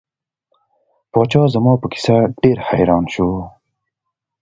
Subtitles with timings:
[1.11, 3.29] پاچا زما په کیسه ډیر حیران شو.